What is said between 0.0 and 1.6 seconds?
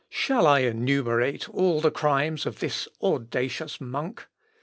]"Shall I enumerate